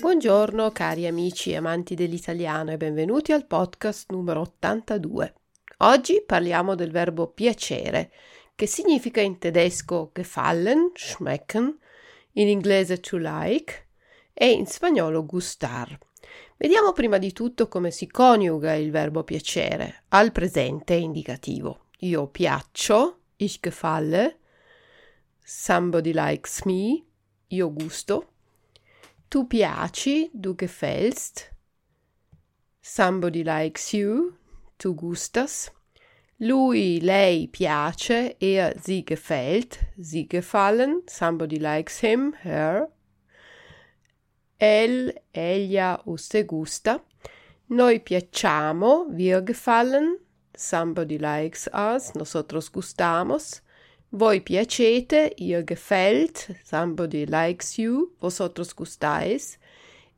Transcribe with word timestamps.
Buongiorno 0.00 0.70
cari 0.70 1.06
amici 1.06 1.50
e 1.50 1.56
amanti 1.56 1.94
dell'italiano 1.94 2.70
e 2.70 2.76
benvenuti 2.76 3.32
al 3.32 3.46
podcast 3.46 4.10
numero 4.12 4.40
82. 4.40 5.34
Oggi 5.78 6.22
parliamo 6.24 6.74
del 6.74 6.90
verbo 6.90 7.26
piacere, 7.26 8.12
che 8.54 8.66
significa 8.66 9.20
in 9.20 9.38
tedesco 9.38 10.10
gefallen, 10.14 10.92
schmecken, 10.94 11.78
in 12.32 12.48
inglese 12.48 13.00
to 13.00 13.16
like 13.16 13.87
e 14.40 14.52
in 14.52 14.66
spagnolo 14.66 15.26
gustar. 15.26 15.98
Vediamo 16.56 16.92
prima 16.92 17.18
di 17.18 17.32
tutto 17.32 17.66
come 17.66 17.90
si 17.90 18.06
coniuga 18.06 18.74
il 18.74 18.92
verbo 18.92 19.24
piacere 19.24 20.04
al 20.08 20.30
presente 20.30 20.94
indicativo. 20.94 21.86
Io 22.00 22.28
piaccio, 22.28 23.18
ich 23.36 23.58
gefalle, 23.60 24.38
somebody 25.44 26.12
likes 26.14 26.62
me, 26.64 27.02
io 27.48 27.72
gusto, 27.72 28.26
tu 29.28 29.48
piaci, 29.48 30.30
du 30.32 30.54
gefällst, 30.54 31.52
somebody 32.80 33.42
likes 33.42 33.92
you, 33.92 34.36
tu 34.76 34.94
gustas, 34.94 35.72
lui, 36.38 37.00
lei 37.00 37.48
piace, 37.48 38.36
er, 38.38 38.78
sie 38.80 39.04
gefällt, 39.04 39.80
sie 40.00 40.28
gefallen, 40.28 41.02
somebody 41.08 41.58
likes 41.58 42.00
him, 42.00 42.34
her, 42.42 42.88
el, 44.58 45.12
ella, 45.32 46.00
usted 46.04 46.46
gusta, 46.46 47.02
noi 47.68 48.00
piacciamo, 48.00 49.06
wir 49.10 49.42
gefallen, 49.42 50.18
somebody 50.54 51.18
likes 51.18 51.68
us, 51.72 52.12
nosotros 52.14 52.70
gustamos, 52.70 53.62
voi 54.10 54.40
piacete, 54.40 55.32
ihr 55.36 55.64
gefällt, 55.64 56.56
somebody 56.64 57.26
likes 57.26 57.78
you, 57.78 58.14
vosotros 58.20 58.74
gustáis, 58.74 59.58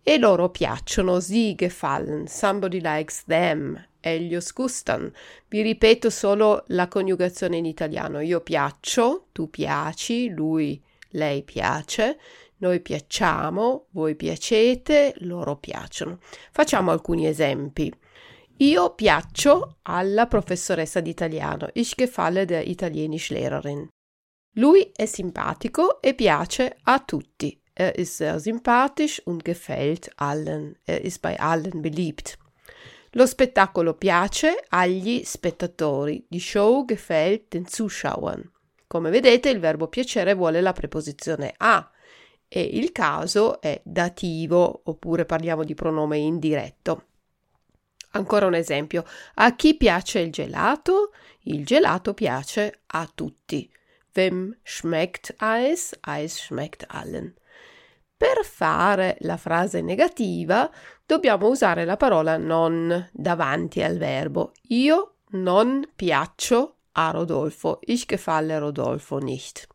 e 0.02 0.18
loro 0.18 0.48
piacciono, 0.48 1.20
sie 1.20 1.54
gefallen, 1.54 2.26
somebody 2.26 2.80
likes 2.80 3.24
them, 3.26 3.78
ellos 4.00 4.52
gustan. 4.52 5.12
Vi 5.48 5.62
ripeto 5.62 6.08
solo 6.08 6.64
la 6.68 6.88
coniugazione 6.88 7.58
in 7.58 7.66
italiano. 7.66 8.20
Io 8.20 8.40
piaccio, 8.40 9.26
tu 9.32 9.50
piaci, 9.50 10.30
lui, 10.30 10.80
lei 11.10 11.42
piace, 11.42 12.18
noi 12.60 12.80
piacciamo, 12.80 13.88
voi 13.90 14.16
piacete, 14.16 15.14
loro 15.18 15.56
piacciono. 15.56 16.18
Facciamo 16.50 16.90
alcuni 16.90 17.26
esempi. 17.26 17.92
Io 18.58 18.94
piaccio 18.94 19.78
alla 19.82 20.26
professoressa 20.26 21.00
di 21.00 21.10
italiano. 21.10 21.68
Ich 21.72 21.94
gefalle 21.94 22.44
der 22.44 22.66
Italienischlehrerin. 22.66 23.88
Lui 24.56 24.90
è 24.94 25.06
simpatico 25.06 26.02
e 26.02 26.14
piace 26.14 26.76
a 26.82 26.98
tutti. 26.98 27.58
Er 27.72 27.96
ist 27.98 28.16
sehr 28.16 28.38
sympathisch 28.38 29.22
und 29.24 29.42
gefällt 29.42 30.10
allen. 30.16 30.76
Er 30.84 31.02
ist 31.02 31.22
bei 31.22 31.38
allen 31.38 31.80
beliebt. 31.80 32.36
Lo 33.12 33.26
spettacolo 33.26 33.94
piace 33.94 34.64
agli 34.68 35.22
spettatori. 35.24 36.26
Die 36.28 36.40
Show 36.40 36.84
gefällt 36.84 37.54
den 37.54 37.66
Zuschauern. 37.66 38.50
Come 38.86 39.10
vedete, 39.10 39.48
il 39.48 39.60
verbo 39.60 39.88
piacere 39.88 40.34
vuole 40.34 40.60
la 40.60 40.72
preposizione 40.72 41.54
a 41.56 41.90
e 42.52 42.62
il 42.62 42.90
caso 42.90 43.60
è 43.60 43.80
dativo 43.84 44.80
oppure 44.84 45.24
parliamo 45.24 45.62
di 45.62 45.74
pronome 45.74 46.18
indiretto. 46.18 47.04
Ancora 48.12 48.46
un 48.46 48.54
esempio. 48.54 49.04
A 49.34 49.54
chi 49.54 49.76
piace 49.76 50.18
il 50.18 50.32
gelato? 50.32 51.12
Il 51.42 51.64
gelato 51.64 52.12
piace 52.12 52.80
a 52.86 53.08
tutti. 53.14 53.70
Wem 54.12 54.58
schmeckt 54.64 55.36
Eis? 55.38 55.96
Eis 56.04 56.36
schmeckt 56.36 56.86
allen. 56.88 57.32
Per 58.16 58.44
fare 58.44 59.16
la 59.20 59.36
frase 59.36 59.80
negativa 59.80 60.68
dobbiamo 61.06 61.46
usare 61.46 61.84
la 61.84 61.96
parola 61.96 62.36
non 62.36 63.08
davanti 63.12 63.80
al 63.80 63.96
verbo. 63.96 64.54
Io 64.70 65.18
non 65.30 65.88
piaccio 65.94 66.78
a 66.92 67.10
Rodolfo. 67.12 67.78
Ich 67.82 68.06
gefalle 68.06 68.58
Rodolfo 68.58 69.18
nicht. 69.18 69.68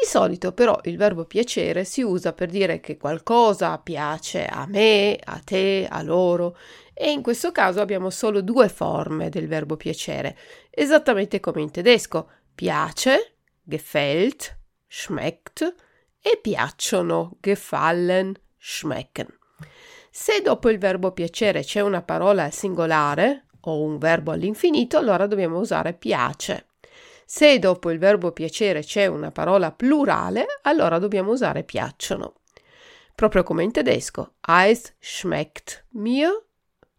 Di 0.00 0.06
solito 0.06 0.52
però 0.52 0.80
il 0.84 0.96
verbo 0.96 1.26
piacere 1.26 1.84
si 1.84 2.00
usa 2.00 2.32
per 2.32 2.48
dire 2.48 2.80
che 2.80 2.96
qualcosa 2.96 3.76
piace 3.76 4.46
a 4.46 4.64
me, 4.66 5.18
a 5.22 5.38
te, 5.44 5.86
a 5.90 6.00
loro 6.00 6.56
e 6.94 7.10
in 7.10 7.20
questo 7.20 7.52
caso 7.52 7.82
abbiamo 7.82 8.08
solo 8.08 8.40
due 8.40 8.70
forme 8.70 9.28
del 9.28 9.46
verbo 9.46 9.76
piacere, 9.76 10.38
esattamente 10.70 11.38
come 11.38 11.60
in 11.60 11.70
tedesco. 11.70 12.30
Piace, 12.54 13.34
gefällt, 13.62 14.56
schmeckt 14.86 15.74
e 16.18 16.38
piacciono, 16.40 17.36
gefallen, 17.38 18.34
schmecken. 18.56 19.28
Se 20.10 20.40
dopo 20.40 20.70
il 20.70 20.78
verbo 20.78 21.12
piacere 21.12 21.62
c'è 21.62 21.80
una 21.80 22.00
parola 22.00 22.44
al 22.44 22.54
singolare 22.54 23.48
o 23.60 23.82
un 23.82 23.98
verbo 23.98 24.30
all'infinito, 24.32 24.96
allora 24.96 25.26
dobbiamo 25.26 25.58
usare 25.58 25.92
piace. 25.92 26.69
Se 27.32 27.60
dopo 27.60 27.92
il 27.92 28.00
verbo 28.00 28.32
piacere 28.32 28.82
c'è 28.82 29.06
una 29.06 29.30
parola 29.30 29.70
plurale, 29.70 30.46
allora 30.62 30.98
dobbiamo 30.98 31.30
usare 31.30 31.62
piacciono. 31.62 32.40
Proprio 33.14 33.44
come 33.44 33.62
in 33.62 33.70
tedesco. 33.70 34.32
Eis 34.48 34.96
schmeckt 34.98 35.86
mir 35.90 36.46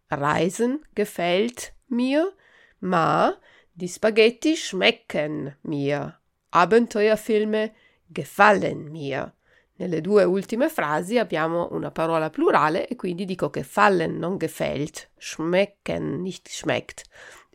Reisen 0.08 0.80
gefällt 0.94 1.74
mir, 1.90 2.34
ma 2.78 3.38
die 3.72 3.88
Spaghetti 3.88 4.56
schmecken 4.56 5.54
mir. 5.64 6.18
Abenteuerfilme 6.48 7.74
gefallen 8.06 8.88
mir. 8.90 9.34
Nelle 9.74 10.00
due 10.00 10.24
ultime 10.24 10.70
frasi 10.70 11.18
abbiamo 11.18 11.68
una 11.72 11.90
parola 11.90 12.30
plurale 12.30 12.88
e 12.88 12.96
quindi 12.96 13.26
dico 13.26 13.50
gefallen, 13.50 14.16
non 14.16 14.38
gefällt, 14.38 15.10
schmecken, 15.18 16.22
nicht 16.22 16.48
schmeckt. 16.48 17.02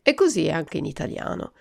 E 0.04 0.14
così 0.14 0.46
è 0.46 0.52
anche 0.52 0.78
in 0.78 0.86
italiano. 0.86 1.54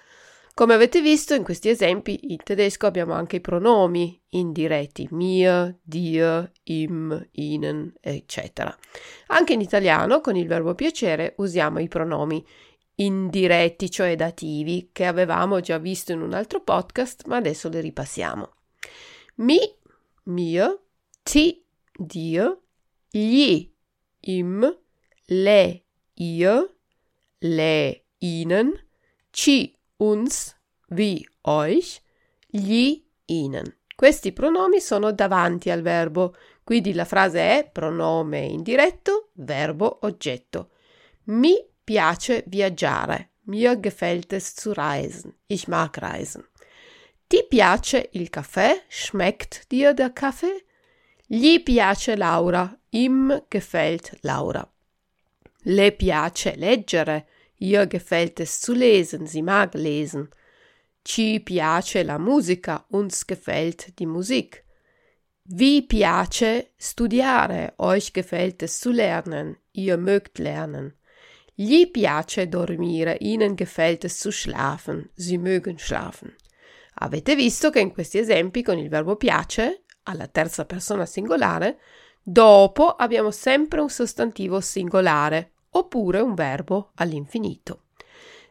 Come 0.59 0.73
avete 0.73 1.03
visto 1.03 1.35
in 1.35 1.43
questi 1.43 1.69
esempi, 1.69 2.33
in 2.33 2.39
tedesco 2.43 2.87
abbiamo 2.87 3.13
anche 3.13 3.37
i 3.37 3.41
pronomi 3.43 4.19
indiretti, 4.31 5.07
mir, 5.11 5.79
dir, 5.83 6.51
im, 6.63 7.29
ihnen, 7.33 7.93
eccetera. 8.01 8.75
Anche 9.27 9.53
in 9.53 9.61
italiano, 9.61 10.23
con 10.23 10.35
il 10.35 10.47
verbo 10.47 10.75
piacere, 10.75 11.35
usiamo 11.37 11.79
i 11.79 11.89
pronomi 11.89 12.43
indiretti, 12.95 13.91
cioè 13.91 14.17
dativi, 14.17 14.89
che 14.93 15.05
avevamo 15.05 15.61
già 15.61 15.77
visto 15.77 16.13
in 16.13 16.23
un 16.23 16.33
altro 16.33 16.63
podcast, 16.63 17.27
ma 17.27 17.37
adesso 17.37 17.69
li 17.69 17.81
ripassiamo. 17.81 18.55
Mi, 19.35 19.59
mir, 20.23 20.81
ti, 21.23 21.63
dir, 21.93 22.59
gli, 23.11 23.71
im, 24.21 24.79
le, 25.27 25.83
ihr, 26.15 26.77
le, 27.41 28.05
ihnen, 28.17 28.73
ci, 29.29 29.76
uns, 29.97 30.57
vi, 30.89 31.27
euch, 31.43 32.03
gli, 32.47 33.03
ihnen. 33.27 33.77
Questi 33.95 34.33
pronomi 34.33 34.81
sono 34.81 35.13
davanti 35.13 35.71
al 35.71 35.83
verbo, 35.83 36.35
quindi 36.63 36.93
la 36.93 37.05
frase 37.05 37.41
è 37.41 37.71
pronome 37.71 38.41
indiretto, 38.41 39.31
verbo, 39.35 40.01
oggetto. 40.03 40.71
Mi 41.25 41.55
piace 41.83 42.45
viaggiare. 42.47 43.31
Mir 43.47 43.79
gefällt 43.79 44.33
es 44.33 44.55
zu 44.55 44.73
reisen. 44.73 45.33
Ich 45.47 45.69
mag 45.69 45.97
reisen. 45.99 46.45
Ti 47.29 47.45
piace 47.49 48.09
il 48.13 48.29
caffè? 48.29 48.85
Schmeckt 48.89 49.67
dir 49.71 49.95
der 49.95 50.11
Kaffee? 50.11 50.65
Gli 51.27 51.61
piace 51.63 52.17
Laura. 52.17 52.77
Im 52.91 53.45
gefällt 53.49 54.19
Laura. 54.23 54.69
Le 55.63 55.93
piace 55.93 56.55
leggere. 56.57 57.27
Ihr 57.59 57.87
gefällt 57.87 58.41
es 58.41 58.61
zu 58.61 58.75
lesen, 58.75 59.27
sie 59.27 59.43
mag 59.43 59.75
lesen. 59.75 60.29
Ci 61.05 61.41
piace 61.41 62.03
la 62.03 62.19
musica, 62.19 62.85
uns 62.91 63.27
gefällt 63.27 63.99
die 63.99 64.07
Musik. 64.07 64.65
Vi 65.45 65.83
piace 65.83 66.73
studiare, 66.77 67.75
euch 67.79 68.13
gefällt 68.13 68.63
es 68.63 68.81
zu 68.81 68.91
lernen, 68.91 69.57
ihr 69.73 69.97
mögt 69.97 70.39
lernen. 70.39 70.95
Gli 71.55 71.87
piace 71.87 72.49
dormire, 72.49 73.17
ihnen 73.21 73.55
gefällt 73.57 74.05
es 74.05 74.19
zu 74.19 74.33
schlafen, 74.33 75.09
sie 75.15 75.39
mögen 75.39 75.79
schlafen. 75.79 76.35
Avete 76.95 77.37
visto 77.37 77.71
che 77.71 77.81
in 77.81 77.93
questi 77.93 78.19
esempi 78.19 78.63
con 78.63 78.79
il 78.79 78.89
verbo 78.89 79.17
piace, 79.17 79.85
alla 80.03 80.27
terza 80.27 80.65
persona 80.65 81.07
singolare, 81.07 81.79
dopo 82.23 82.97
abbiamo 82.97 83.31
sempre 83.31 83.81
un 83.81 83.89
sostantivo 83.89 84.61
singolare, 84.61 85.53
oppure 85.77 86.21
un 86.21 86.35
verbo 86.35 86.93
all'infinito. 86.95 87.83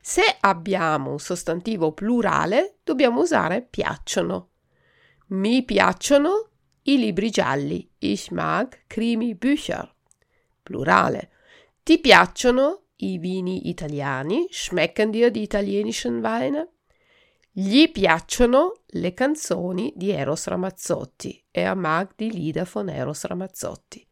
Se 0.01 0.22
abbiamo 0.39 1.12
un 1.12 1.19
sostantivo 1.19 1.92
plurale, 1.92 2.77
dobbiamo 2.83 3.22
usare 3.22 3.63
piacciono. 3.63 4.50
Mi 5.27 5.63
piacciono 5.63 6.50
i 6.83 6.98
libri 6.98 7.31
gialli. 7.31 7.89
Ich 7.98 8.30
mag 8.30 8.83
Krimi-Bücher. 8.86 9.92
Plurale. 10.62 11.31
Ti 11.81 12.00
piacciono 12.00 12.83
i 12.98 13.18
vini 13.18 13.69
italiani? 13.69 14.48
Schmecken 14.51 15.10
dir 15.10 15.31
die 15.31 15.42
italienischen 15.42 16.22
Weine? 16.22 16.69
Gli 17.51 17.89
piacciono 17.89 18.81
le 18.88 19.13
canzoni 19.13 19.92
di 19.95 20.12
Eros 20.12 20.45
Ramazzotti. 20.45 21.45
Er 21.50 21.75
mag 21.75 22.13
die 22.16 22.30
Lieder 22.30 22.68
von 22.68 22.89
Eros 22.89 23.24
Ramazzotti. 23.24 24.06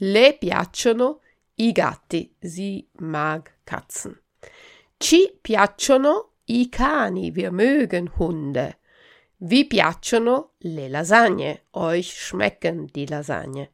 Le 0.00 0.36
piacciono 0.38 1.20
i 1.58 1.72
gatti. 1.72 2.34
Sie 2.40 2.88
mag 3.00 3.50
Katzen. 3.64 4.18
Ci 4.96 5.38
piacciono 5.40 6.34
i 6.46 6.68
cani. 6.68 7.30
Wir 7.34 7.50
mögen 7.50 8.10
Hunde. 8.18 8.78
Vi 9.40 9.66
piacciono 9.66 10.54
le 10.58 10.88
lasagne? 10.88 11.66
Euch 11.70 12.12
schmecken 12.12 12.86
die 12.86 13.06
Lasagne. 13.06 13.70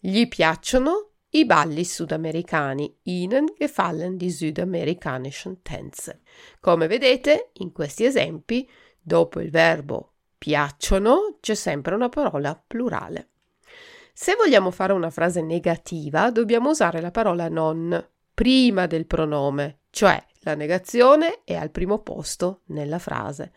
Gli 0.00 0.28
piacciono 0.28 1.10
i 1.30 1.44
balli 1.44 1.84
sudamericani. 1.84 2.96
Ihnen 3.02 3.48
gefallen 3.58 4.18
die 4.18 4.30
südamerikanischen 4.30 5.62
Tänze. 5.62 6.20
Come 6.60 6.86
vedete, 6.86 7.50
in 7.54 7.72
questi 7.72 8.04
esempi, 8.04 8.68
dopo 9.00 9.40
il 9.40 9.50
verbo 9.50 10.10
piacciono 10.40 11.36
c'è 11.40 11.54
sempre 11.54 11.94
una 11.94 12.08
parola 12.08 12.54
plurale. 12.54 13.29
Se 14.12 14.34
vogliamo 14.36 14.70
fare 14.70 14.92
una 14.92 15.10
frase 15.10 15.42
negativa, 15.42 16.30
dobbiamo 16.30 16.70
usare 16.70 17.00
la 17.00 17.10
parola 17.10 17.48
non 17.48 18.06
prima 18.34 18.86
del 18.86 19.06
pronome, 19.06 19.80
cioè 19.90 20.22
la 20.40 20.54
negazione 20.54 21.42
è 21.44 21.54
al 21.54 21.70
primo 21.70 21.98
posto 21.98 22.62
nella 22.66 22.98
frase. 22.98 23.52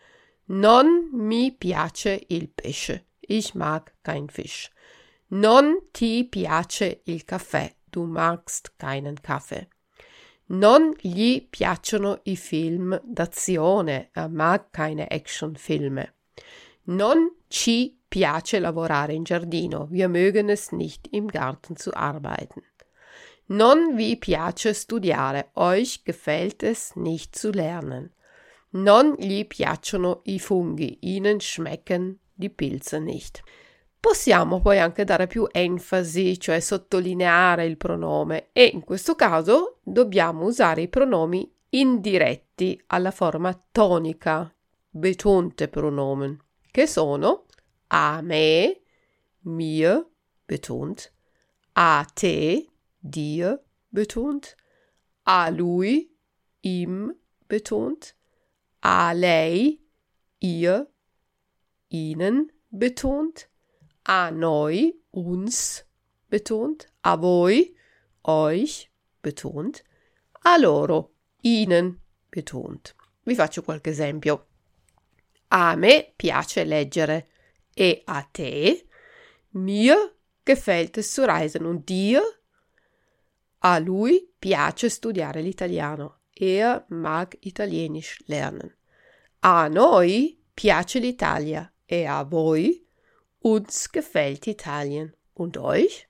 Non 0.46 1.08
mi 1.12 1.52
piace 1.52 2.24
il 2.28 2.50
pesce. 2.50 3.06
Ich 3.20 3.54
mag 3.54 3.90
kein 4.02 4.28
Fisch. 4.28 4.70
Non 5.28 5.88
ti 5.90 6.26
piace 6.28 7.00
il 7.04 7.24
caffè. 7.24 7.74
Du 7.88 8.04
magst 8.04 8.74
keinen 8.76 9.18
Kaffee. 9.20 9.68
Non 10.46 10.92
gli 11.00 11.46
piacciono 11.48 12.20
i 12.24 12.36
film 12.36 13.00
d'azione. 13.02 14.10
Er 14.12 14.28
mag 14.28 14.68
keine 14.70 15.06
Actionfilme. 15.06 16.14
Non 16.84 17.34
ci 17.48 17.98
piace 18.14 18.60
lavorare 18.60 19.12
in 19.12 19.24
giardino. 19.24 19.88
Wir 19.90 20.08
mögen 20.08 20.48
es 20.48 20.70
nicht, 20.70 21.08
im 21.10 21.26
Garten 21.26 21.74
zu 21.74 21.92
arbeiten. 21.94 22.62
Non 23.46 23.96
vi 23.96 24.16
piace 24.16 24.72
studiare. 24.72 25.46
Euch 25.54 26.04
gefällt 26.04 26.62
es 26.62 26.94
nicht 26.94 27.34
zu 27.36 27.50
lernen. 27.50 28.12
Non 28.70 29.16
gli 29.18 29.44
piacciono 29.44 30.20
i 30.26 30.38
funghi, 30.38 30.98
ihnen 31.00 31.40
schmecken 31.40 32.20
die 32.34 32.50
Pilze 32.50 33.00
nicht. 33.00 33.42
Possiamo 33.98 34.60
poi 34.60 34.78
anche 34.78 35.02
dare 35.02 35.26
più 35.26 35.48
enfasi, 35.50 36.38
cioè 36.38 36.60
sottolineare 36.60 37.66
il 37.66 37.76
pronome 37.76 38.50
e 38.52 38.70
in 38.72 38.84
questo 38.84 39.16
caso 39.16 39.78
dobbiamo 39.82 40.44
usare 40.44 40.82
i 40.82 40.88
pronomi 40.88 41.52
indiretti 41.70 42.80
alla 42.88 43.10
forma 43.10 43.60
tonica, 43.72 44.54
betonte 44.88 45.66
pronomen, 45.66 46.38
che 46.70 46.86
sono 46.86 47.43
a 47.94 48.22
me, 48.22 48.74
mir, 49.44 50.04
betont, 50.48 51.10
a 51.76 52.04
te, 52.16 52.66
dir, 53.00 53.60
betont, 53.92 54.56
a 55.24 55.48
lui, 55.50 56.10
ihm, 56.64 57.14
betont, 57.48 58.14
a 58.82 59.12
lei, 59.14 59.78
ihr, 60.40 60.88
ihnen 61.92 62.50
betont, 62.72 63.46
a 64.04 64.30
noi, 64.32 64.92
uns 65.12 65.84
betont, 66.28 66.86
a 67.04 67.16
voi, 67.16 67.76
euch 68.24 68.90
betont, 69.22 69.84
a 70.42 70.58
loro, 70.58 71.12
ihnen 71.44 72.00
betont. 72.28 72.92
Vi 73.22 73.36
faccio 73.36 73.62
qualche 73.62 73.90
esempio. 73.90 74.46
A 75.48 75.76
me 75.76 76.12
piace 76.16 76.64
leggere 76.64 77.28
e 77.74 78.02
a 78.06 78.22
te? 78.22 78.86
Mir 79.52 79.96
gefällt 80.44 80.98
es 80.98 81.12
zu 81.12 81.24
reisen 81.24 81.66
und 81.66 81.88
dir? 81.88 82.22
A 83.60 83.78
lui 83.78 84.28
piace 84.38 84.90
studiare 84.90 85.40
l'italiano 85.40 86.18
Er 86.34 86.84
mag 86.88 87.36
Italienisch 87.40 88.18
lernen. 88.26 88.74
A 89.40 89.68
noi 89.68 90.36
piace 90.52 90.98
l'Italia 90.98 91.72
e 91.86 92.06
a 92.06 92.24
voi? 92.24 92.84
Uns 93.42 93.88
gefällt 93.90 94.46
Italien. 94.46 95.14
Und 95.34 95.56
euch? 95.56 96.08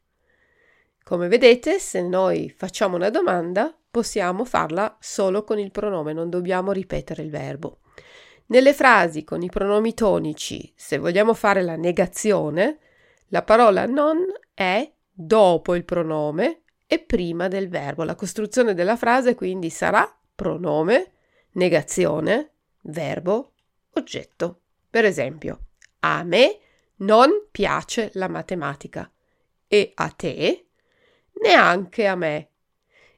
Come 1.03 1.29
vedete, 1.29 1.79
se 1.79 2.01
noi 2.01 2.51
facciamo 2.51 2.97
una 2.97 3.11
domanda, 3.11 3.77
possiamo 3.91 4.45
farla 4.45 4.97
solo 5.01 5.45
con 5.45 5.59
il 5.59 5.71
pronome, 5.71 6.13
non 6.13 6.31
dobbiamo 6.31 6.73
ripetere 6.73 7.23
il 7.23 7.31
verbo. 7.31 7.81
Nelle 8.47 8.75
frasi 8.75 9.25
con 9.25 9.43
i 9.43 9.49
pronomi 9.49 9.95
tonici, 9.95 10.73
se 10.77 10.99
vogliamo 10.99 11.35
fare 11.35 11.63
la 11.63 11.77
negazione, 11.77 12.79
la 13.29 13.43
parola 13.43 13.87
non 13.87 14.19
è 14.53 14.91
dopo 15.11 15.75
il 15.75 15.85
pronome 15.85 16.63
e 16.87 16.99
prima 16.99 17.49
del 17.49 17.69
verbo. 17.69 18.05
La 18.05 18.15
costruzione 18.15 18.75
della 18.75 18.97
frase 18.97 19.35
quindi 19.35 19.71
sarà 19.71 20.09
pronome, 20.35 21.13
negazione, 21.53 22.51
verbo, 22.83 23.53
oggetto. 23.95 24.61
Per 24.91 25.05
esempio, 25.05 25.61
a 26.01 26.23
me 26.23 26.59
non 26.97 27.31
piace 27.51 28.11
la 28.15 28.29
matematica 28.29 29.11
e 29.67 29.93
a 29.95 30.09
te 30.11 30.67
neanche 31.41 32.07
a 32.07 32.15
me. 32.15 32.49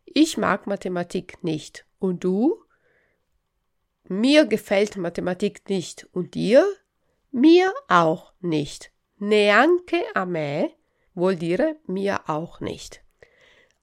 Ich 0.05 0.37
mag 0.37 0.62
Mathematik 0.67 1.38
nicht. 1.43 1.84
Und 1.99 2.20
du? 2.20 2.65
Mir 4.08 4.46
gefällt 4.46 4.96
Mathematik 4.96 5.68
nicht. 5.68 6.08
Und 6.12 6.34
dir? 6.34 6.66
Mir 7.30 7.72
auch 7.88 8.32
nicht. 8.40 8.92
Neanche 9.18 10.04
a 10.14 10.26
me 10.26 10.72
vuol 11.14 11.36
dire 11.36 11.76
mir 11.86 12.20
auch 12.28 12.60
nicht. 12.60 13.02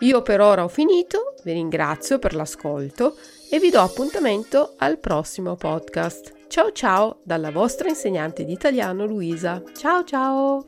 Io 0.00 0.22
per 0.22 0.40
ora 0.40 0.64
ho 0.64 0.68
finito, 0.68 1.34
vi 1.44 1.52
ringrazio 1.52 2.18
per 2.18 2.34
l'ascolto 2.34 3.16
e 3.50 3.58
vi 3.58 3.70
do 3.70 3.80
appuntamento 3.80 4.74
al 4.78 4.98
prossimo 4.98 5.56
podcast. 5.56 6.46
Ciao 6.48 6.72
ciao 6.72 7.20
dalla 7.24 7.50
vostra 7.50 7.88
insegnante 7.88 8.44
di 8.44 8.52
italiano 8.52 9.04
Luisa. 9.04 9.62
Ciao 9.76 10.04
ciao! 10.04 10.64